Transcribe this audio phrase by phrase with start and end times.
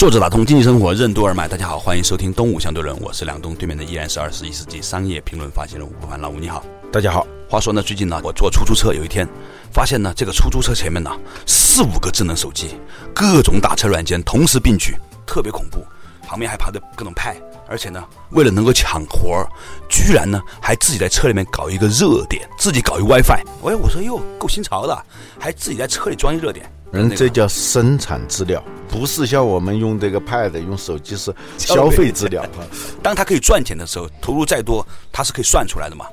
[0.00, 6.64] 坐着打通经济生活任督二脉，大家好，欢迎收听东吴相对论，我是梁东，对面的依然是二十一世纪商业评论发行人吴伯凡，老吴你好。
[6.90, 7.26] 大家好。
[7.50, 9.28] 话说呢，最近呢，我坐出租车，有一天
[9.70, 11.10] 发现呢，这个出租车前面呢，
[11.44, 12.76] 四五个智能手机，
[13.14, 14.96] 各种打车软件同时并举，
[15.26, 15.84] 特别恐怖。
[16.26, 17.36] 旁边还爬着各种派，
[17.68, 19.46] 而且呢，为了能够抢活儿，
[19.86, 23.34] 居然呢还自己在车里面搞一个热点，自己搞一 WiFi。
[23.34, 23.44] 哎，
[23.74, 24.98] 我说哟，够新潮的，
[25.38, 26.64] 还自己在车里装一热点。
[26.92, 32.44] 人这叫生产资料，不是像我们用这个 Pad 用手机是消费资料。
[33.02, 36.04] 当他可以赚钱的时候，投入再多，他是可以算出来的嘛。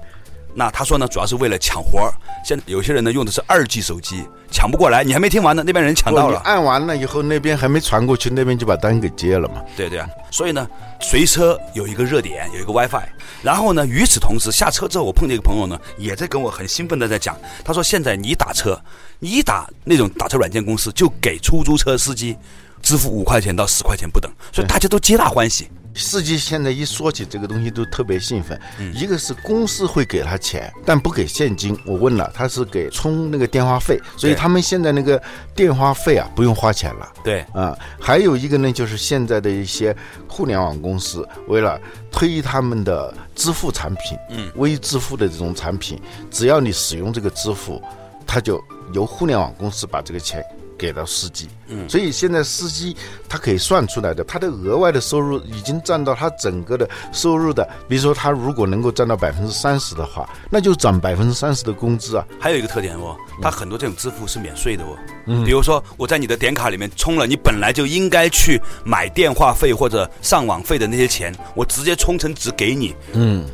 [0.57, 2.11] 那他说呢，主要是为了抢活儿。
[2.43, 5.03] 现在有些人呢用的是二 G 手机，抢不过来。
[5.03, 6.39] 你还没听完呢，那边人抢到了。
[6.39, 9.61] 按完了以后，那边还没传过去，那边就把单给接了嘛。
[9.75, 10.67] 对对啊，所以呢，
[10.99, 13.03] 随车有一个热点，有一个 WiFi。
[13.43, 17.37] 然后呢，与此同时，下车之后，我碰见一个朋友呢，也在跟我很兴奋的在讲。
[17.63, 18.81] 他说，现在你打车，
[19.19, 22.35] 你打那种打车软件公司，就给出租车司机
[22.81, 25.69] 支付五块钱到十块钱不等，所以大家都皆大欢喜。
[25.97, 28.59] 司机现在一说起这个东西都特别兴奋，
[28.93, 31.77] 一个是公司会给他钱，但不给现金。
[31.85, 35.21] 我问了，他是给充那个电话费，所以他们现在那个
[35.55, 37.11] 电话费啊不用花钱了。
[37.23, 39.95] 对，啊，还有一个呢，就是现在的一些
[40.27, 41.79] 互联网公司为了
[42.11, 47.81] 推他们的支付产品，嗯，微支付的这种产品，只要你使用这个支付，
[48.25, 50.43] 他就由互联网公司把这个钱。
[50.77, 52.95] 给到司机，嗯，所以现在司机
[53.27, 62.25] 他可以算出来的，他的额外的收入已经占到他整个的收入的，比如说他如果能够占到百分之三十的话，那就涨百分之三十的工资啊。
[62.39, 64.95] 还有一个特点哦，他很多这种支付是免税的哦，
[65.25, 73.45] 嗯，比如说我在你的点卡里面充了你本来就应该去买电话费或者上网费的那些钱，我直接充成值给你，嗯，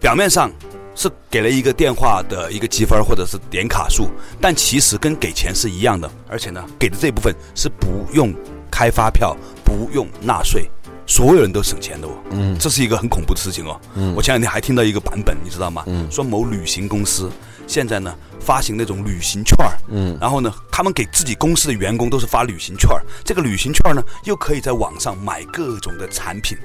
[0.00, 0.50] 表面上。
[0.94, 4.08] 是给了一个电话的一个积分或者是点卡数，
[4.40, 8.34] 但其实跟给钱是一样的，而且呢，给的这部分是不用
[8.70, 10.70] 开发票、不用纳税，
[11.06, 12.12] 所有人都省钱的哦。
[12.30, 13.80] 嗯，这是一个很恐怖的事情哦。
[13.94, 15.84] 嗯，我前两天还听到一个版本，你知道吗？
[15.86, 17.30] 嗯，说某旅行公司
[17.66, 26.58] 现在呢发行那种旅行券儿，嗯，然后呢，他们给自己公司的员工都是发旅行券儿，这个旅行券儿呢又可以在网上买各种的产品。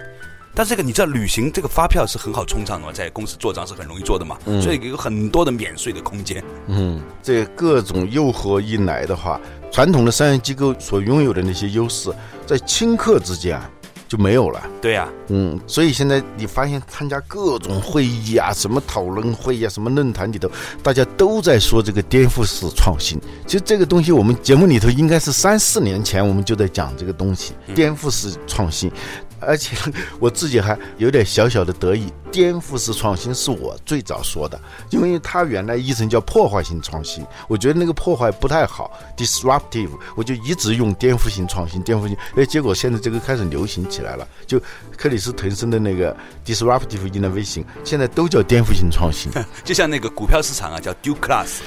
[0.57, 6.43] 但这个你知道，旅行这个发票是很好冲账的，在公司做账是很容易做的嘛，所以有很多的免税的空间。
[6.65, 9.39] 嗯，这各种诱惑一来的话，
[9.71, 12.11] 传统的商业机构所拥有的那些优势，
[12.47, 13.69] 在顷刻之间啊
[14.07, 14.59] 就没有了。
[14.81, 20.49] 对呀，嗯，所以现在你发现参加各种会议啊，什么讨论会议啊，什么论坛里头，
[20.81, 23.21] 大家都在说这个颠覆式创新。
[23.45, 28.91] 其实这个东西，我们节目里头应该是三四年前我们就在讲这个东西，颠覆式创新。
[29.39, 29.75] 而且
[30.19, 34.59] 我自己还有点小小的得意，颠覆式创新是我最早说的，
[34.89, 44.59] 因为它原来译成叫破坏性创新，我觉得那个破坏不太好，disruptive，我就一直用颠覆性创新，颠覆性，哎，结果现在这个开始流行起来了，就
[44.97, 46.15] 克里斯滕森的那个
[46.45, 49.31] disruptive innovation，现在都叫颠覆性创新，
[49.63, 51.59] 就像那个股票市场啊，叫 d u class，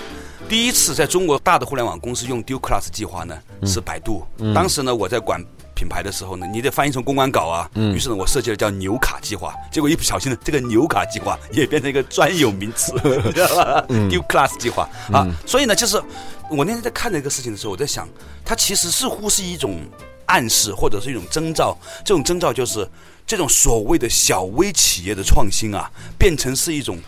[0.48, 5.40] 第一次在中国大的互联网公司用 d u class 计划呢，是百度，当时呢我在管。
[5.80, 7.70] 品牌的时候呢，你得翻译成公关稿啊。
[7.74, 7.94] 嗯。
[7.94, 12.92] 于是呢，我设计了叫“牛卡计划”，结果一不小心呢，这个“牛卡计划”也变成一个专有名词，
[13.32, 15.26] 知道吧？New Class 计划啊。
[15.46, 15.96] 所以呢，就是
[16.50, 18.06] 我那天在看这个事情的时候，我在想，
[18.44, 19.80] 它其实似乎是一种
[20.26, 21.74] 暗示，或者是一种征兆。
[22.04, 22.86] 这种征兆就是
[23.26, 26.98] 这种所谓的小微企业的创新啊，变成是一种。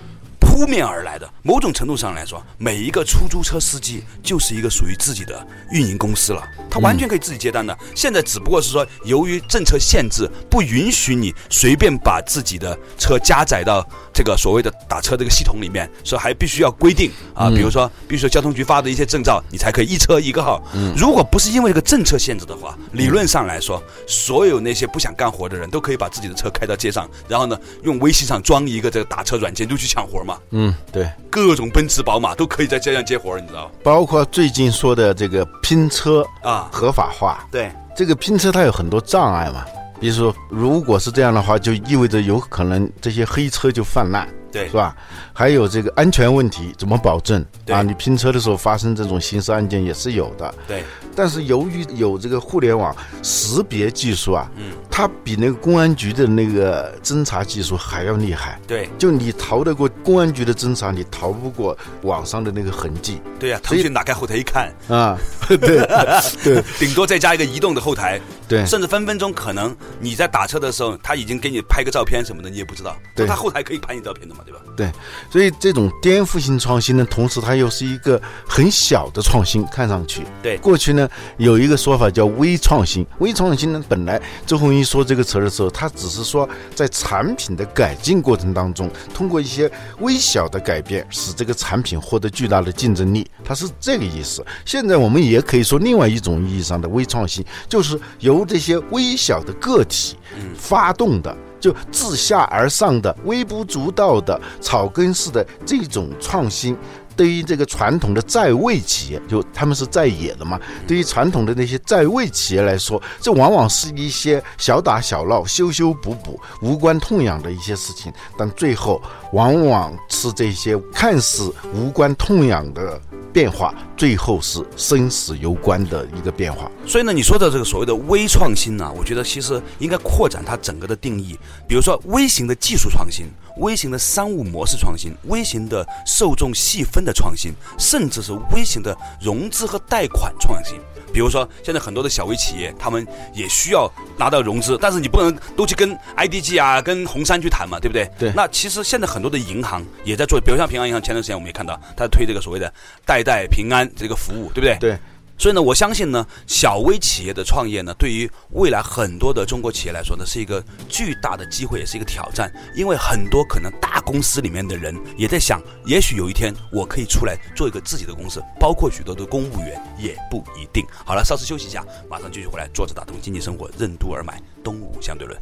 [0.53, 7.77] 扑面而来的，某种程度上来说，每一个出租车司机就是一个属于自己的运营公司了，他完全可以自己接单的。
[7.97, 13.83] 现在只不过是说，由于政策限制，不允许你随便把自己的车加载到
[14.13, 20.63] 这个所谓的打车这个系统里面，所以还必须要规定啊，比如说，比如说交通局发的一些证照，你才可以一车一个号。
[20.75, 30.39] 嗯如果不是因为这个政策限制的话，理论上来说，所有那些不想干活的人都可以把自己的车开到街上，然后呢，用微信上装一个这个打车软件，就去抢活嘛。
[30.51, 37.47] 嗯，对，各种奔驰、宝马都可以在街上接活儿，你知道包括最近说的这个拼车啊，合法化。
[37.51, 39.65] 对，这个拼车它有很多障碍嘛，
[40.01, 44.29] 比如说，如果是这样的话，就意味着有可能这些黑车就泛滥。
[44.53, 44.95] 对是吧？
[45.33, 47.81] 还有这个安全问题怎么保证对啊？
[47.81, 50.55] 你拼车的时候发生这种刑事案件也是有的。
[50.69, 50.85] 对，
[51.17, 58.61] 但是由于有这个互联网识别技术啊，嗯，它比那个公安局的那个侦查技术还要厉害。
[58.67, 65.19] 对，就你逃得过公安局的侦查，你逃不过网上的那个痕迹对呀、腾讯打开后台一看，啊！
[65.49, 65.59] 对
[66.45, 72.95] 对顶多再加一个移动的后台，对甚至分分钟可能你在打车的时候，他已经给你拍个照片什么的，你也不知道。
[73.17, 74.61] 对他后台可以拍你照片的嘛，对吧？
[74.77, 74.93] 对，
[75.31, 80.23] 所以这种颠覆性创新呢，同时它又是一个很小的创新，看上去。
[80.43, 81.09] 对过去呢
[81.39, 89.71] 有一个说法叫微创新，微创新呢本来周鸿祎说这个词儿的时候，他只是说在产品的改进过程当中，通过一些
[90.01, 94.45] 微小的改变，使这个产品获得巨大的竞争力，它是这个意思。
[94.65, 100.17] 现在我们也可以说另外一种意义上的微创新，就是由这些微小的个体
[100.57, 101.37] 发动的。
[101.63, 106.77] 就自下而上的、微不足道的、草根式的这种创新，
[107.23, 119.01] 对于这个传统的在位企业，就他们是在野的嘛，对于传统的那些在位企业来说，这往往是一些小打小闹、修修补补、无关痛痒的一些事情，但最后
[119.35, 123.01] 往往是这些看似无关痛痒的
[123.33, 123.73] 变化，
[124.03, 126.69] 最后是生死攸关的一个变化。
[126.85, 131.39] 所以呢，你说的这个所谓的微创新呢，我觉得其实应该扩展它整个的定义，
[131.69, 133.27] 比如说微型的技术创新、
[133.59, 140.81] 微型的商务模式创新、微型的受众细分的创新，甚至是微型的融资和贷款创新。
[141.13, 148.11] 比如说，现在很多的小微企业，他们也需要拿到融资，但是你不能都去跟 IDG 啊、跟红杉去谈嘛，对不对？
[148.19, 152.73] 对那其实现在很多的银行也在做，比如像平安银行，前段时间我们也看到，它推这个所谓的
[153.05, 154.77] 代贷平安这个服务，对不对？
[154.79, 154.99] 对。
[155.39, 162.53] 所以呢，我相信呢，小微企业的创业呢，对于未来很多的中国企业来说呢，是一个巨大的机会，也是一个挑战。
[162.77, 170.87] 因为很多可能大公司里面的人也在想，也许有一天我可以出来做一个自己的公司，包括许多的公务员也不一定。
[171.05, 175.39] 好了，稍事休息一下，马上继续回来，坐着打通经济生活，任督而买，东吴相对论。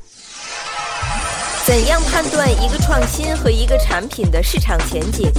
[1.67, 5.31] 怎样判断一个创新和一个产品的市场前景？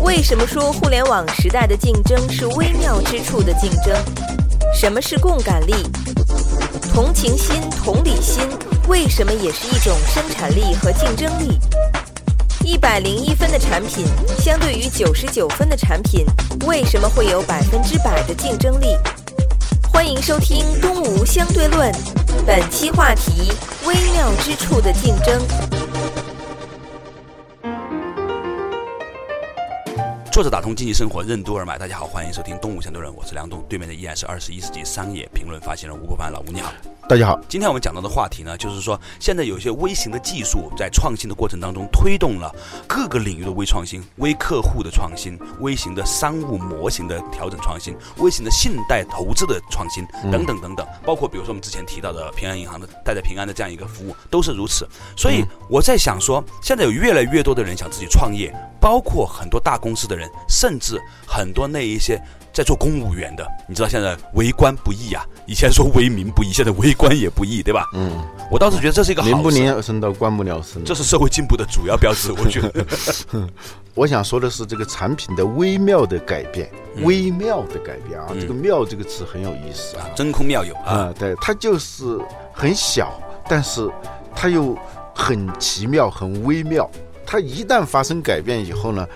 [0.00, 3.94] 为什么说互联网时代的竞争是微妙之处的竞争？
[4.74, 5.74] 什么是共感力？
[6.94, 8.42] 同情心、同理心
[8.88, 11.58] 为什么也是一种生产力和竞争力？
[12.64, 14.06] 一百零一分的产品
[14.38, 16.24] 相对于九十九分的产品，
[16.66, 18.96] 为什么会有百分之百的竞争力？
[20.02, 21.92] 欢迎收听《东吴相对论》，
[22.44, 23.52] 本期话题：
[23.86, 25.40] 微妙之处的竞争。
[30.32, 31.78] 作者打通经济生活，任督二脉。
[31.78, 36.72] 大家好，欢迎收听《东吴相对论》，我是梁栋，对面的依然是二十一世纪商业评论发行人吴国凡，老吴你好。
[37.08, 42.50] 大家好，今天我们讲到的话题呢，就是说现在有一些微型的技术在创新的过程当中，推动了
[42.86, 54.88] 各个领域的微创新、微客户的创新、微型的商务模型的调整创新、微型的信贷投资的创新等等等等，包括比如说我们之前提到的平安银行的贷贷平安的这样一个服务，都是如此。
[55.16, 62.22] 所以我在想说，现在有越来越多的人想自己创业，包括很多大公司的人，甚至很多那一些。
[62.52, 67.86] 在做公务员的，你知道现在为官不易啊，以前说为民不易，现在为官也不易，对吧？
[67.94, 68.12] 嗯，
[68.50, 72.86] 我倒是觉得这是一个民不聊生到官不聊生，这是社会进步的主要标志，我觉得。
[73.94, 80.08] 我想说的是这个产品的微妙的改变，嗯微妙的改变啊，这个“妙”这个词很有意思啊。
[80.14, 82.18] 真空妙有啊，啊，对，它就是
[82.54, 83.12] 很小，
[83.46, 83.86] 但是
[84.34, 84.74] 它又
[85.14, 86.90] 很奇妙、很微妙。
[87.26, 89.06] 它一旦发生改变以后呢，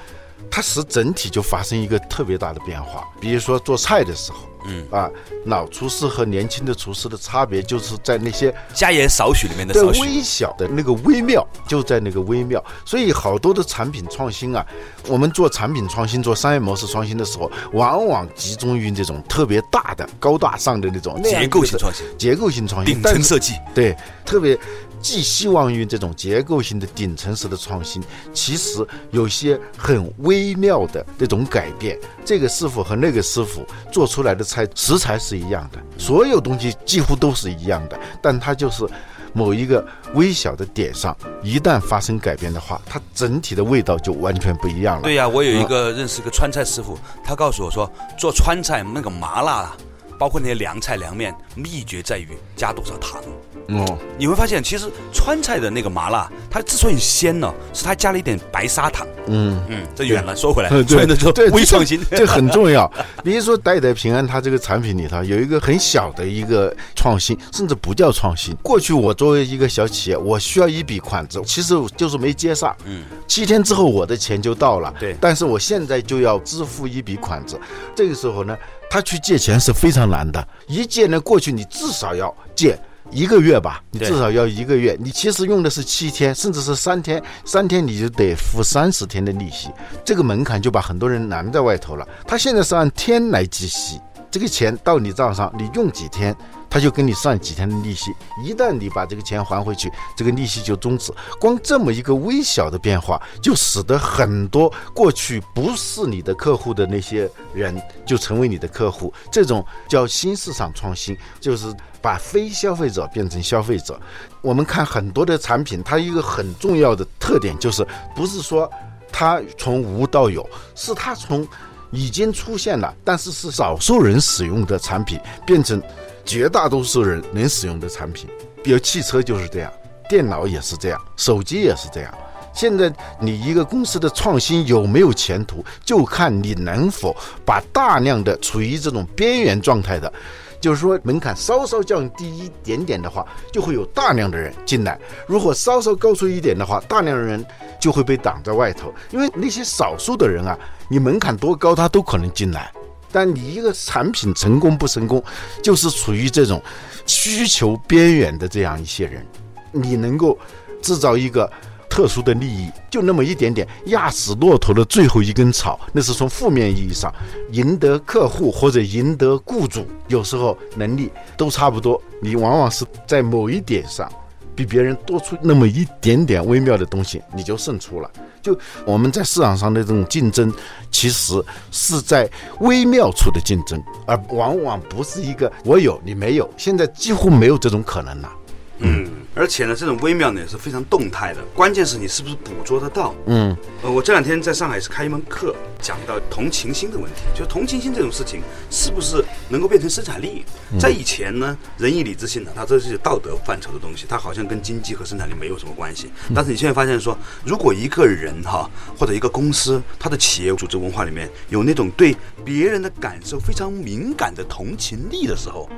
[0.57, 3.05] 它使整体就发生一个特别大的变化。
[3.21, 5.11] 比如说做菜的时候，嗯啊，
[5.47, 10.01] 老厨师和年轻的厨师的差别就是在那些加盐少许里面的对少许。
[10.01, 12.63] 微小的那个微妙，就在那个微妙。
[12.85, 14.67] 所以好多的产品创新啊，
[15.09, 24.59] 我们做产品创新、做商业模式创新的时候，往往集中于这种特别大的、高大上的那种结构性创新、结构性创新、顶层设计，对，特别
[25.01, 31.99] 寄希望于这种结构性的顶层式的创新，其实有些很微妙的这种改变。
[32.27, 38.85] 这个师傅和那个师傅做出来的菜食材是一样的，所有东西几乎都是一样的，但它就是
[39.33, 45.03] 某一个微小的点上，一旦发生改变的话，它整体的味道就完全不一样了。
[45.03, 49.77] 对呀、我有一个认识一个川菜师傅，他告诉我说，做川菜那个麻辣啊，
[50.19, 53.23] 包括那些凉菜凉面，秘诀在于加多少糖。
[53.69, 59.05] 哦，你会发现，其实川菜的那个麻辣，它之所以鲜呢，是它加了一点白砂糖。
[59.27, 59.61] 嗯。
[59.69, 62.89] 嗯，这远了，说回来，呃所以呢，就对，微创新，这这很重要。
[63.25, 68.55] 比如说代代平安，它这个产品里头有一个很小的一个创新，甚至不叫创新。
[68.63, 72.73] 过去我作为一个小企业，我需要一笔款子，其实就是没接上。
[72.85, 74.95] 嗯，七天之后我的钱就到了。
[75.01, 77.59] 对但是我现在就要支付一笔款子，
[77.97, 78.57] 这个时候呢，
[78.91, 80.49] 他去借钱是非常难的。
[80.67, 82.79] 一借呢，过去你至少要借。
[83.13, 84.97] 一个月吧，你至少要一个月。
[85.01, 89.71] 你其实用的是七天，甚至是三天，三天你就得付三十天的利息，
[90.05, 92.05] 这个门槛就把很多人拦在外头了。
[92.27, 96.35] 他现在是按天来计息，这个钱到你账上，你用几天，
[96.69, 98.13] 他就给你算几天的利息。
[98.45, 101.13] 一旦你把这个钱还回去，这个利息就终止。
[101.41, 109.13] 光这么一个微小的变化，就使得很多过去不是你的客户的那些人，就成为你的客户。
[109.31, 114.01] 这种叫新市场创新，就是把非消费者变成消费者。
[114.43, 118.71] 我们看很多的产品，它一个很重要的特点就是，不是说
[119.11, 121.47] 它从无到有，是它从
[121.91, 125.81] 已经出现了，但是是少数人使用的产品，变成
[126.27, 128.29] 绝大多数人能使用的产品。
[128.63, 129.73] 比如汽车就是这样，
[130.09, 132.13] 电脑也是这样，手机也是这样。
[132.53, 137.15] 现在你一个公司的创新有没有前途，就看你能否
[137.45, 140.11] 把大量的处于这种边缘状态的，
[140.59, 147.45] 就是说门槛稍稍降低一点点的话，就会有大量的人进来；如果稍稍高出一点的话，大量的人
[147.79, 148.91] 就会被挡在外头。
[149.11, 152.73] 因为那些少数的人啊，你门槛多高，他都可能进来。
[153.17, 155.25] 但你一个产品成功不成功，
[155.63, 156.63] 就是处于这种
[157.07, 159.25] 需求边缘的这样一些人，
[159.73, 160.39] 你能够
[160.83, 161.51] 制造一个
[161.89, 167.11] 特殊的利益，就那么一点点，压死骆驼的最后一根草，那是从负面意义上
[167.53, 174.13] 赢得客户或者赢得雇主，有时候能力都差不多，你往往是在某一点上。
[174.57, 178.11] 比别人多出那么一点点微妙的东西，你就胜出了。
[178.41, 180.53] 就我们在市场上的这种竞争，
[180.91, 181.35] 其实
[181.71, 182.29] 是在
[182.61, 186.49] 微妙处的竞争，而往往不是一个我有你没有。
[186.57, 188.33] 现在几乎没有这种可能了。
[188.79, 193.15] 嗯，而且呢，这种微妙呢也是非常动态的，关键是你是不是捕捉得到。
[193.27, 198.41] 嗯，呃，我这两天在上海是开一门课，讲到同情心的问题，就是同情心这种事情
[198.71, 200.43] 是不是能够变成生产力？
[200.81, 206.11] 在以前呢，仁义礼智信呢，它这是道德范畴的东西，它好像跟经济和生产力没有什么关系。
[206.35, 215.69] 但是你现在发现说，如果一个人哈或者一个公司，它的企业组织文化里面有那种对别人的感受非常敏感的同情力的时候，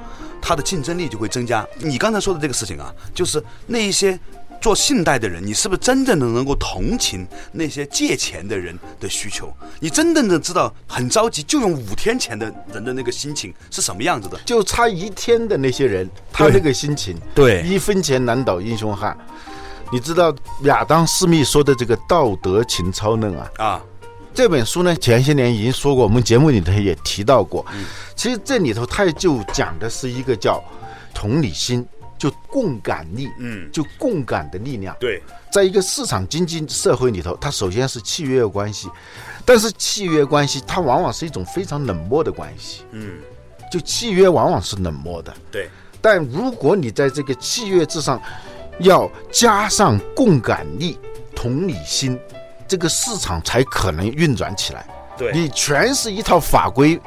[0.40, 1.66] 它的竞争力就会增加。
[1.78, 4.18] 你刚才说的这个事情啊，就是那一些
[4.60, 9.52] 做信贷的人，你是不是真正的能够同情那些借钱的人的需求？
[9.78, 14.38] 你真正的知道很着急就用五天钱的人的那个心情是什么样子的？
[14.44, 19.16] 就差一天的那些人，他那个心情，对一分钱难倒英雄汉。
[19.90, 23.50] 你知道亚当·斯密说的这个道德情操论啊？
[23.56, 23.82] 啊，
[24.34, 27.64] 这本书呢，前些年已经说过，我们节目里头也提到过。
[28.14, 30.62] 其实这里头它就讲的是一个叫
[31.14, 31.86] 同理心，
[32.18, 34.96] 就共感力，嗯就共感的力量。
[34.98, 35.22] 对，
[35.52, 38.90] 在一个市场经济社会里头，它首先是契约关系，
[39.44, 43.20] 但是契约关系它往往是一种非常冷漠的关系，嗯，
[43.70, 45.32] 就契约往往是冷漠的。
[45.50, 45.70] 对，
[46.00, 48.20] 但如果你在这个契约之上
[48.80, 50.98] 要加上共感力、
[51.34, 52.18] 同理心，
[52.66, 54.86] 这个市场才可能运转起来。
[55.16, 57.00] 对你全是一套法规、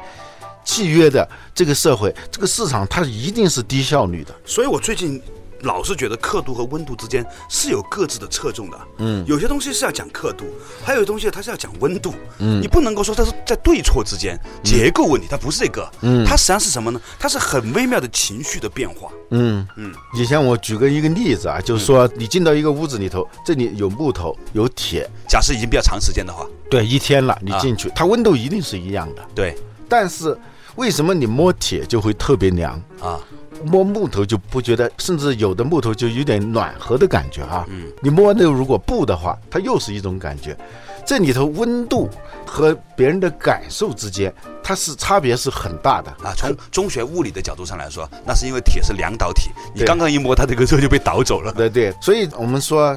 [0.64, 4.34] 契约的这个社会，这个市场它一定是低效率的。
[4.44, 5.20] 所以我最近
[5.62, 8.76] 老是觉得刻度和温度之间是有各自的侧重的。
[8.98, 10.44] 嗯，有些东西是要讲刻度，
[10.84, 12.12] 还有东西它是要讲温度。
[12.38, 15.88] 嗯，你不能够说它是在对错之间结构问题，它不是这个。
[16.00, 17.00] 嗯，它实际上是什么呢？
[17.16, 19.08] 它是很微妙的情绪的变化。
[19.30, 29.22] 嗯嗯，以前我举个一个例子啊，就是说你进到一个屋子里头，这里有木头有铁，假设已经比较长时间的话，对，一天了，你进去，它温度一定是一样的。
[29.32, 29.56] 对
[29.88, 30.36] 但是
[30.76, 32.72] 为什么你摸铁就会特别凉？
[33.00, 33.20] 啊，
[33.64, 37.66] 摸木头就不觉得，甚至有的木头就有点暖和的感觉啊。
[37.68, 40.56] 嗯，你摸那个如果布的话，它又是一种感觉。
[41.04, 42.08] 这里头温度
[42.46, 51.52] 和别人的感受之间，它是差别是很大的啊，从中学物理的角度上来说，那是因为铁是两导体，你刚刚一摸它这个时候就被导走了。
[51.52, 52.96] 对对，所以我们说，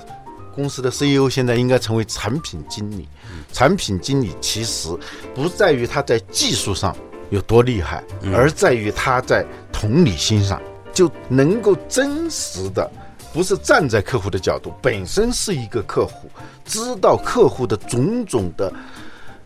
[0.53, 3.07] 公司的 CEO 现在应该成为产品经理。
[3.51, 4.89] 产品经理其实
[5.33, 6.95] 不在于他在技术上
[7.29, 8.03] 有多厉害，
[8.33, 10.61] 而在于他在同理心上
[10.93, 12.89] 就能够真实的。
[13.33, 16.29] 不是站在客户的角度，本身是一个客户，
[16.63, 18.71] 知道客户的种种的，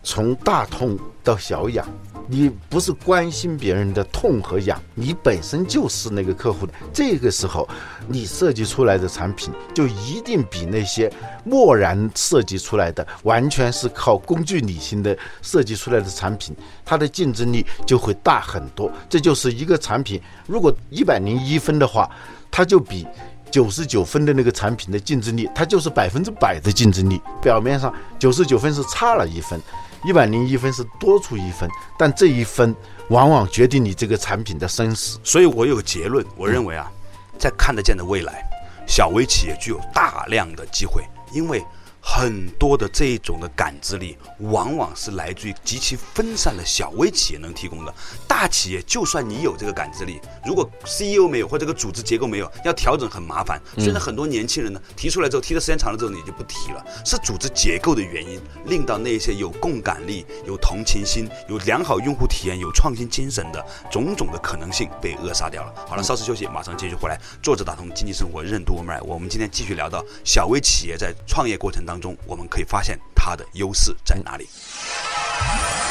[0.04, 1.84] 从大痛到小痒，
[2.30, 6.72] 你不是关心别人的痛和痒，你本身就是那个客户的。
[6.92, 7.68] 这个时候，
[8.06, 11.12] 你设计出来的产品就一定比那些
[11.44, 18.88] 漠然设计出来的、完全是靠工具理性的设计出来的产品，它的竞争力就会大很多。
[19.08, 22.08] 这就是一个产品，如果一百零一分的话，
[22.48, 23.04] 它就比。
[23.50, 27.20] 九十九分的那个产品的竞争力，它就是百分之百的竞争力。
[27.42, 29.60] 表面上九十九分是差了一分，
[30.04, 32.74] 一百零一分是多出一分，但这一分
[33.08, 35.18] 往往决定你这个产品的生死。
[35.22, 36.90] 所以我有结论，我认为啊，
[37.38, 38.42] 在看得见的未来，
[38.86, 41.64] 小微企业具有大量的机会，因为。
[42.00, 47.94] 很多的这一种的感知力，往往是来自于极其分散的小微企业能提供的。
[48.26, 53.60] 大企业就算你有这个感知力，如果 CEO 没有或这个组织结构没有，要调整很麻烦。
[53.78, 56.84] 现在很多年轻人呢提出来之后，提的时间长了之后，你就不提了。
[57.04, 65.74] 是组织结构的原因，令到那些有共感力、有同情心、有良好用户体验、有创新精神的种种的可能性被扼杀掉了。
[65.86, 67.20] 好了，稍事休息，马上继续回来。
[67.42, 74.48] 作者打通经济生活任督二脉，我们今天继续聊到小微企业在创业过程当当中，我们可以发现它的优势在哪里。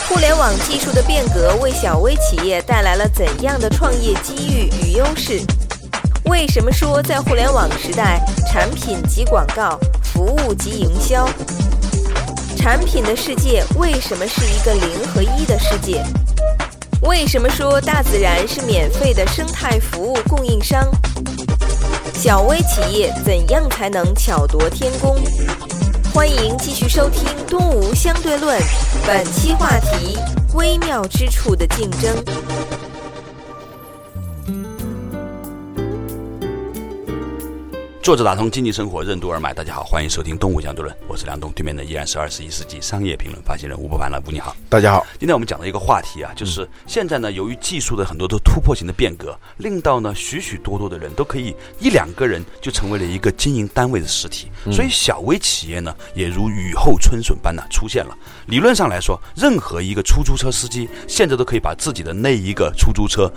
[0.08, 5.41] 互联网技术的变革为小微企业带来了怎样的创业机遇与优势？
[6.24, 11.27] 为什么说在互联网时代，产品即广告，服务即营销？
[12.56, 16.01] 产品的世界为什么是一个零和一的世界？
[17.01, 20.89] 为什么说大自然是免费的生态服务供应商？
[22.13, 25.18] 小微企业怎样才能巧夺天工？
[26.13, 28.60] 欢迎继续收听《东吴相对论》，
[29.06, 30.18] 本期话题：
[30.54, 32.59] 微妙之处的竞争。
[38.10, 45.06] 作者打通经济生活任督二脉，大家好，欢迎收听《动物相对论》，我是梁东，对面的依然是二十一世纪商业评论发行人吴伯凡了，吴你好，大家好。
[45.20, 58.18] 今天我们讲的一个话题啊，就是现在呢，由于技术的很多的突破性的变革，令到呢许许多多的人都可以一两个人就成为了一个经营单位的实体，所以小微企业呢也如雨后春笋般呢出现了。
[58.48, 63.32] 理论上来说，任何一个出租车司机现在都可以把自己的那一个出租车。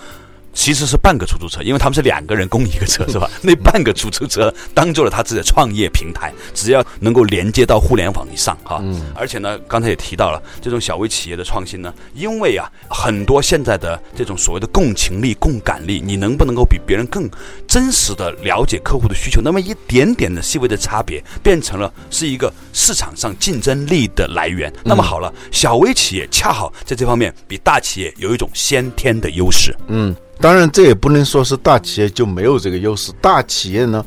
[0.52, 3.28] 其实是半个出租车，因为他们是两个人供一个车， 是吧？
[3.42, 8.78] 那半个出租车当做了他自己的创业平台，只要能够连接到互联网以上，哈。
[8.82, 9.00] 嗯。
[9.14, 17.28] 而且呢，刚才也提到了这种小微企业的创新呢，因为啊，很多现在的这种所谓的共情力、共感力，你能不能够比别人更
[17.66, 19.40] 真实的了解客户的需求？
[19.40, 24.72] 那么一点点的细微的差别，变成了是一个市场上竞争力的来源。
[24.85, 29.74] 那么好了，小微企业恰好在这方面比大企业有一种先天的优势。
[29.88, 30.14] 嗯。
[30.40, 33.12] 当然，这也不能说是大企业就没有这个优势。
[33.21, 34.05] 大企业呢，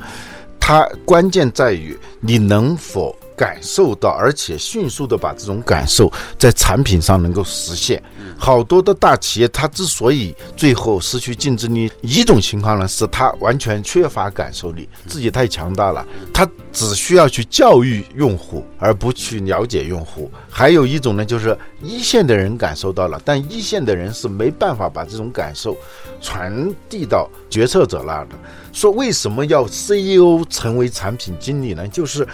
[0.59, 3.15] 它关键在于你能否。
[3.35, 8.01] 感受到，而且迅速的把这种感受在产品上能够实现。
[8.37, 20.29] 好多的大企业，它之所以最后失去竞争力，一种情况呢是它完全缺乏感受力，自己太强大了，它只需要去教育用户，而不去了解用户。
[20.49, 25.77] 还有一种呢，就是一线的人感受到了，但一线的人是没办法把这种感受
[26.21, 28.31] 传递到决策者那的。
[28.73, 31.87] 说为什么要 CEO 成为产品经理呢？
[31.87, 32.27] 就是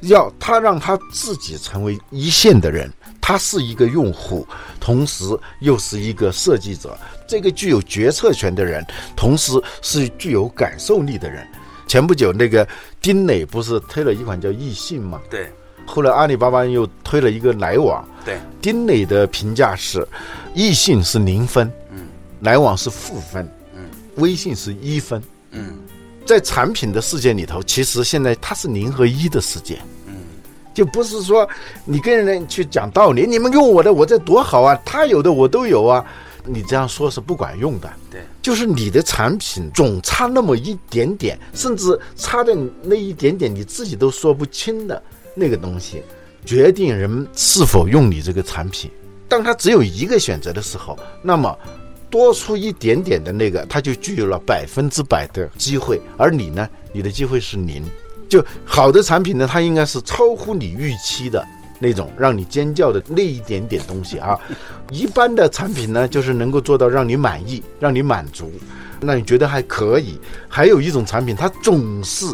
[0.00, 4.46] 要他让他自己成为一线的人，他是一个用户，
[4.78, 5.24] 同时
[5.60, 8.84] 又是一个设计者，这个具有决策权的人，
[9.16, 11.46] 同时是具有感受力的人。
[11.86, 12.66] 前不久那个
[13.00, 15.20] 丁磊不是推了一款叫易信吗？
[15.30, 15.50] 对。
[15.86, 18.06] 后来阿里巴巴又推了一个来往。
[18.24, 18.38] 对。
[18.60, 20.06] 丁磊的评价是，
[20.54, 22.06] 易信是零分，嗯，
[22.40, 25.22] 来往是负分，嗯，微信是一分。
[25.52, 25.78] 嗯，
[26.28, 29.78] 在产品的世界里头，其实现在它是零和一的世界。
[30.06, 30.14] 嗯，
[30.74, 31.48] 就不是说
[31.86, 36.04] 你跟人去讲道理，你们用我的，我这多好啊，他有的我都有啊，
[36.44, 37.90] 你这样说是不管用的。
[38.10, 45.02] 对，就是你的产品总差那么一点点，甚至差的那一点点你自己都说不清的
[45.34, 46.02] 那个东西，
[46.44, 48.90] 决定人是否用你这个产品。
[49.28, 51.56] 当他只有一个选择的时候，那么。
[52.10, 57.82] 多出一点点的那个，它就具有了百分之百的机会，而你呢，你的机会是零。
[58.28, 61.46] 就好的产品呢，它应该是超乎你预期的
[61.78, 64.38] 那种，让你尖叫的那一点点东西啊。
[64.90, 68.52] 一般的产品呢，就是能够做到让你满意，让你满足，
[69.00, 70.18] 那你觉得还可以。
[70.48, 72.26] 还有一种产品，它总是。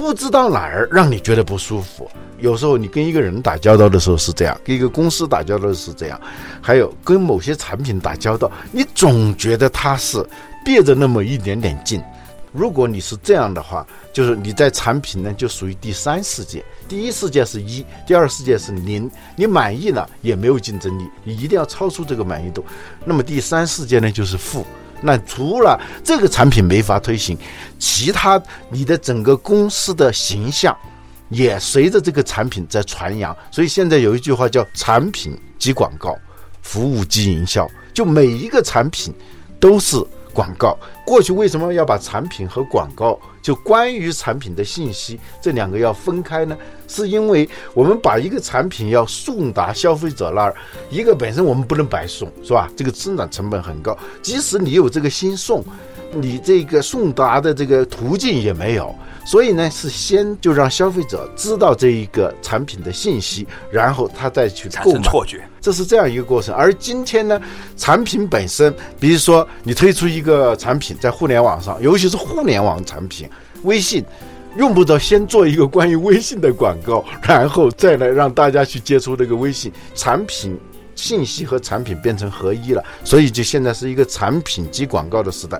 [0.00, 2.10] 不知道哪儿让你觉得不舒服。
[2.38, 6.18] 有时候你跟一个人打交道的时候是这样，跟一个公司打交道是这样，
[6.58, 10.26] 还有跟某些产品打交道，你总觉得它是
[10.64, 12.02] 憋着那么一点点劲。
[12.50, 22.64] 如果你是这样的话，就是你在产品呢就属于第三世界，第一世界是一，第二世界是零，你满意了也没有竞争力，你一定要超出这个满意度。
[23.04, 24.64] 那么第三世界呢就是负。
[25.02, 27.36] 那除了这个产品没法推行，
[27.78, 30.76] 其他你的整个公司的形象
[31.28, 33.36] 也随着这个产品在传扬。
[33.50, 36.16] 所以现在有一句话叫“产品即广告，
[36.62, 39.14] 服务即营销”，就每一个产品
[39.58, 39.96] 都是
[40.32, 40.76] 广告。
[41.04, 46.56] 过去为什么要把产品和广告，就关于产品的信息这两个要分开呢？
[46.86, 50.54] 是因为我们把一个产品要送达消费者那儿，
[50.88, 52.68] 一个本身我们不能白送，是吧？
[52.76, 55.64] 这个生产成本很高，即使你有这个心送，
[56.12, 58.94] 你这个送达的这个途径也没有。
[59.24, 64.94] 所以呢，是先就让消费者知道这一个产品的信息，然后他再去产购买。
[64.94, 65.44] 生错觉。
[65.60, 66.54] 这是这样一个过程。
[66.54, 67.40] 而今天呢，
[67.76, 73.28] 产品本身，比如说你推出一个产品在互联网上，尤其是互联网产品，
[73.62, 74.04] 微信，
[74.56, 80.58] 用不着先做一个关于微信的广告，然后再来让大家去接触这个微信产品。
[80.96, 85.58] 信息和产品变成合一了，所以就现在是一个产品及广告的时代，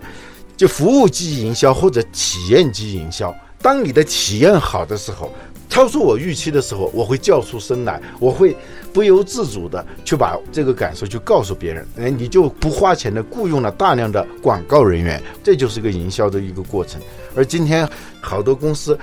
[0.54, 3.34] 就服务及营销或者体验及营销。
[3.62, 5.32] 当你的体验好的时候，
[5.70, 8.54] 超出我预期的时候，我会叫出声来，我会
[8.92, 11.86] 不由自主的去把这个感受去告诉别人。
[11.96, 17.00] 哎，你就不花钱的雇佣了大量的广告人员，这就是个营销的一个过程。
[17.36, 17.88] 而今天
[18.20, 18.98] 好多公司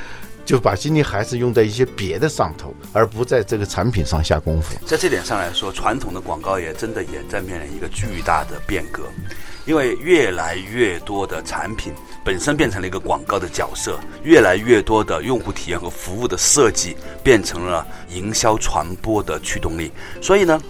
[0.46, 4.76] 就把精力还是用在一些别的上头，而不在这个产品上下功夫。
[4.86, 9.04] 在这点上来说，传统的广告业真的也在面临一个巨大的变革，
[9.66, 11.94] 因为越来越多的产品
[12.28, 19.94] 本身变成了一个广告的角色，越来越多的用户体验和服务的设计变成了营销传播的驱动力。
[20.22, 20.62] 所以呢，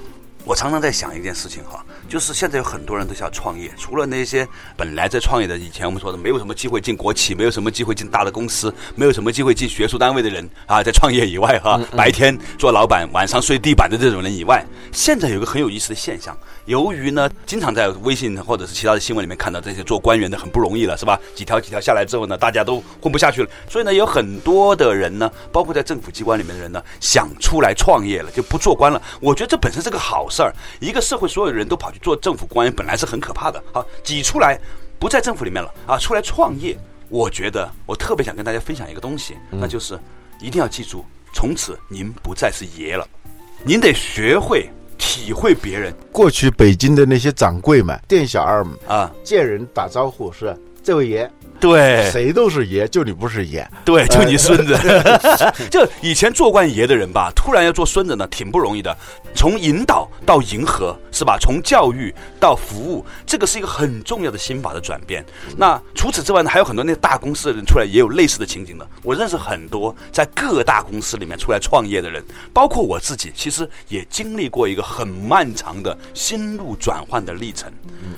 [0.46, 21.20] 我常常在想一件事情哈，就是现在有很多人都想创业，除了那些本来在创业的，以前我们说的没有什么机会进国企，没有什么机会进大的公司，没有什么机会进学术单位的人啊，在创业以外哈，白天做老板，晚上睡地板的这种人以外，现在有个很有意思的现象，由于呢，经常在微信或者是其他的新闻里面看到这些做官员的很不容易了，是吧？
[21.36, 29.02] 几条几条下来之后呢，大家都混不下去了，所以呢，有很多的人呢，包括在政府机关里面的人呢，想出来创业了，就不做官了。
[29.20, 33.64] 我觉得这本身是个好事儿，一个社会所有的人都跑去做政府官员，本来是很可怕的。
[33.72, 34.60] 好，挤出来
[35.00, 36.78] 不在政府里面了啊，出来创业。
[37.10, 39.98] 我觉得我特别想跟大家分享一个东西，那就是
[40.42, 43.08] 一定要记住，从此您不再是爷了，
[43.64, 49.10] 您得学会体会别人过去北京的那些掌柜们、店小二们，啊。
[49.24, 53.68] 见人打招呼是这位爷，对谁都是爷，就你不是爷。
[53.84, 54.78] 对，就你孙子。
[55.70, 58.96] 就以前做惯爷的人吧，突然要做孙子呢，挺不容易的。
[59.36, 61.38] 从引导到迎合，是吧？
[61.40, 65.24] 从教育到服务，这个是一个很重要的心法的转变。
[65.56, 68.88] 那除此之外呢，还有很多那大公司的人出来也有类似的情景的。
[69.04, 77.72] 我认识很多在各大公司里面出来创业的人，包括我自己，其实也经历过一个很漫长的心路转换的历程。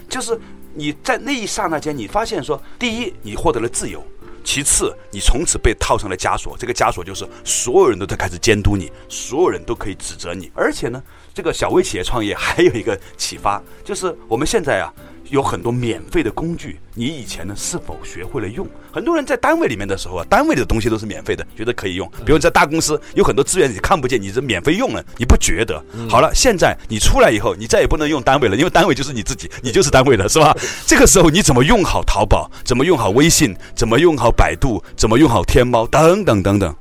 [0.07, 0.39] 就是
[0.73, 4.03] 你在那一刹那间，你发现说，第一，你获得了自由。
[4.41, 10.49] 其次，你从此被套上了枷锁，这个枷锁就是所有人都在开始监督你，所有人都可以指责你。
[10.55, 11.03] 而且呢，
[11.33, 14.91] 这个小微企业创业还有一个启发，就是我们现在啊
[15.29, 18.67] 有很多免费的工具，你以前呢是否学会了用？
[18.91, 22.09] 很多人在单位里面的时候啊，单位里的东西都是免费的，觉得可以用。
[22.25, 25.83] 比如在大公司有很多资源你看不见，你这免费用了，你不觉得？
[26.09, 30.55] 好了，现在你出来以后，你再也不能用单位了，因为单位就是你自己，你就是单位的，是吧？
[30.85, 32.49] 这个时候你怎么用好淘宝？
[32.63, 33.55] 怎么用好微信？
[33.75, 34.83] 怎么用好百度？
[34.95, 35.85] 怎么用好天猫？
[35.87, 36.75] 等等等等。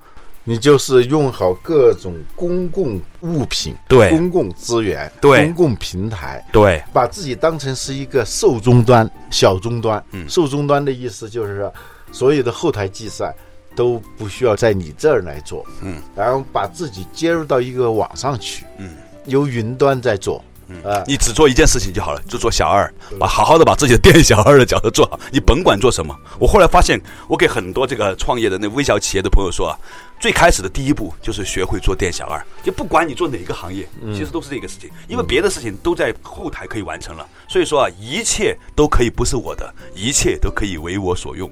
[0.49, 4.09] 你就是用好各种公共物品、对。
[4.09, 5.45] 公共资源、对。
[5.45, 10.03] 公共平台，对，把自己当成是一个受终端、小终端。
[10.13, 10.27] 嗯。
[10.27, 11.75] 受终端的意思就是说，
[12.13, 13.31] 所有的后台计算
[13.77, 18.93] 都不需要在你这儿来做，嗯，然后把自己接入到一个网上去，嗯，
[19.27, 20.43] 由云端在做，
[20.85, 26.15] 啊、你只做一件事情就好了，就做小二，把好好的把自己的店小二的角色做好，你甭管做什么。
[26.39, 29.79] 我后来发现，我给很多这个创业的那微小企业的朋友说啊，
[30.21, 37.27] 最开始的第一步就是学会做店小二，就不管你做哪个行业，其实都是这个事情，因为别的事情都在后台可以完成了。
[37.49, 41.51] 所以说啊，一切都可以不是我的，一切都可以为我所用。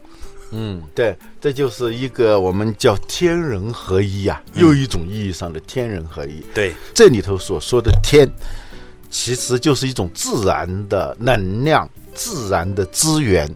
[0.53, 6.41] 嗯对，这就是一个我们叫天人合一呀、又一种意义上的天人合一。
[6.55, 8.31] 对，这里头所说的天，
[9.11, 13.49] 其实就是一种自然的能量、自然的资源，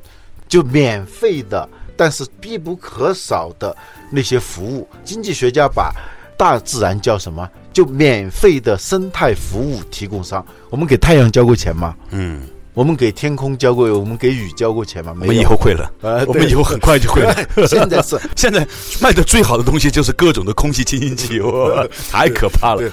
[0.48, 3.76] 就免费的，但是必不可少的
[4.10, 4.88] 那些服务。
[5.04, 5.92] 经济学家把
[6.36, 7.48] 大自然叫什么？
[7.72, 10.44] 就免费的生态服务提供商。
[10.70, 11.94] 我们给太阳交过钱吗？
[12.10, 12.42] 嗯，
[12.74, 15.14] 我们给天空交过，我们给雨交过钱吗？
[15.14, 15.30] 没有。
[15.30, 17.34] 我们以后会了，呃我们以后很快就会了。
[17.68, 18.66] 现在是 现在
[19.00, 22.90] 卖的最好的东西就是各种的空气清新剂，哇， 太可怕了对。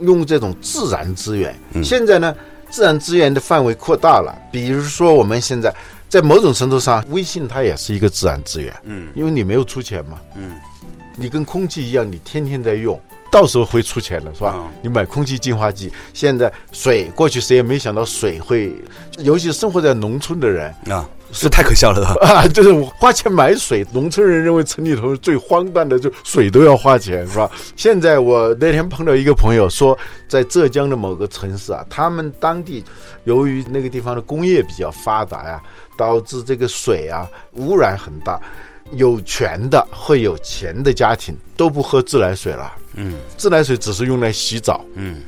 [0.00, 1.54] 用这种自然资源。
[1.74, 2.34] 嗯现在呢，
[2.70, 5.74] 自然资源的范围扩大了，比如说我们现在
[6.08, 10.52] 在某种程度上，微信它也是一个自然资源，嗯因为你没有出钱嘛，嗯，
[11.16, 13.00] 你跟空气一样，你天天在用。
[13.30, 14.54] 到时候会出钱的是吧？
[14.56, 18.72] 嗯你买空气净化器，现在水过去谁也没想到水会，
[19.18, 22.06] 尤其生活在农村的人啊，这太可笑了。
[22.22, 27.50] 啊，就是花钱买水，农村人认为城里头最荒诞的就水都要花钱，是吧？
[27.76, 32.84] 现在我那天碰到一个朋友说，在浙江的某个城市啊，他们当地
[33.24, 35.60] 由于那个地方的工业比较发达呀，
[35.96, 38.40] 导致这个水啊污染很大，
[38.92, 44.84] 有权的会有钱的家庭都不喝自来水了，嗯自来水只是用来洗澡。
[44.94, 45.20] 嗯，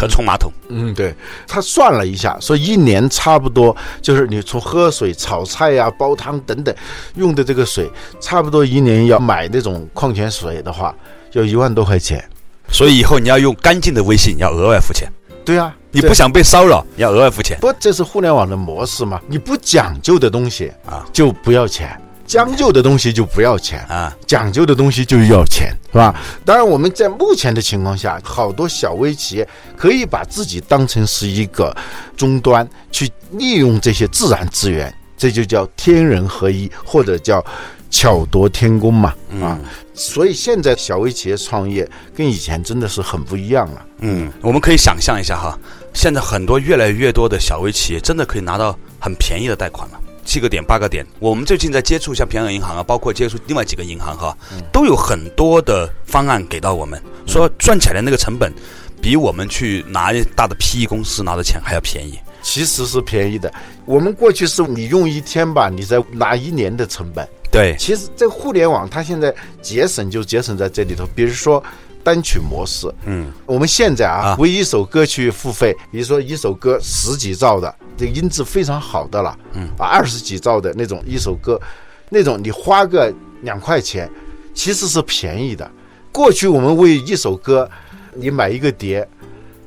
[0.00, 0.50] 和冲马桶。
[0.68, 1.14] 嗯，对，
[1.46, 6.74] 他算了一下，说一年差不多就是你从喝水、炒菜呀、煲汤等等
[7.16, 10.94] 用的这个水，差不多一年要买那种矿泉水的话，
[11.32, 12.24] 要一万多块钱。
[12.72, 15.06] 所以以后你要用干净的微信，要额外付钱。
[15.44, 17.58] 对啊，你不想被骚扰，要额外付钱。
[17.60, 19.20] 不，这是互联网的模式嘛？
[19.26, 23.84] 你不讲究的东西啊就不要钱，将就的东西就不要钱。
[23.88, 26.14] 啊，讲究的东西就要钱，是吧？
[26.44, 31.76] 当然，我们在目前的情况下，好多小微企业可以把自己当成是一个
[32.16, 37.44] 终端，去利用这些自然资源，这就叫天人合一，或者叫
[37.90, 39.12] 巧夺天工嘛，
[39.42, 39.58] 啊。
[39.92, 43.84] 所以现在小微企业创业跟以前真的是很不一样了。
[43.98, 45.58] 嗯，我们可以想象一下哈，
[45.92, 50.00] 现在很多越来越多的小微企业真的可以拿到很便宜的贷款了。
[50.24, 54.36] 七个点、八个点，我们最近在接触像平安银行啊，包括接触另外几个银行哈，
[54.72, 58.52] 都有很多的方案给到我们，说赚起来的那个成本，
[59.00, 62.18] 比我们去拿大的 PE 公司拿的钱还要便宜。
[62.42, 63.52] 其实是便宜的。
[63.84, 67.28] 我们过去是你用一天吧，你再拿一年的成本。
[67.50, 71.62] 对，其实这个互联网它现在节省就节省在这里头，比如说
[72.02, 81.60] 单曲模式，嗯，我们现在啊啊为一首歌去付费，比如说一首歌十几兆的，这个音质非常好的了，嗯，啊二十几兆的那种一首歌，
[82.08, 84.10] 那种你花个两块钱，
[84.54, 85.70] 其实是便宜的。
[86.12, 87.70] 过去我们为一首歌，
[88.14, 89.06] 你买一个碟，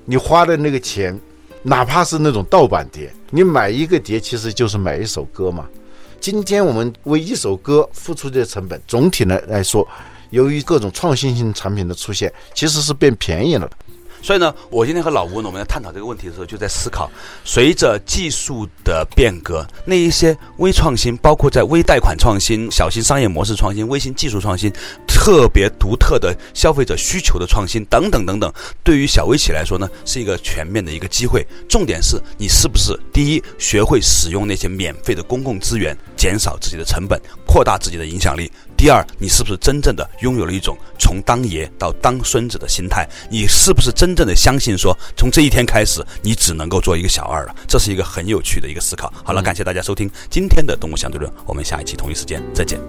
[0.06, 1.18] 你花的那个钱，
[1.62, 5.66] 哪怕是那种盗版碟，你买一个碟其实就是买一首歌嘛。
[6.20, 9.88] 今天我们为一首歌付出的成本，总体来来说，
[10.34, 13.78] 由于各种创新性产品的出现，其实是变便宜了的。
[14.24, 17.12] 所以呢，我今天和老吴呢，我们在探讨这个问题的时候，就在思考，
[17.44, 24.72] 随着技术的变革，那一些微创新，包括在微贷款创新、小型商业模式创新、微型技术创新、
[25.06, 31.46] 特别独特的消费者需求的创新等等等等，对于小微企业来说呢，是一个全面的一个机会。
[31.68, 38.50] 重点是你是不是第一，学会使用那些免费的公共资源，减少自己的成本，扩大自己的影响力。
[38.78, 43.08] 第二，你是不是真正的拥有了一种从当爷到当孙子的心态？
[43.30, 47.56] 你是不是真真正的相信说，从这一天开始，你只能够做一个小二了？
[47.68, 49.12] 这是一个很有趣的一个思考。
[49.26, 52.80] 好了，感谢大家收听今天的《动物相对论》，我们下一期同一时间再见。